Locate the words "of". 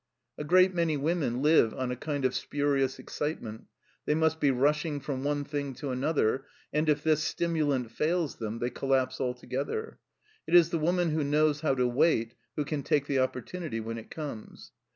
2.25-2.33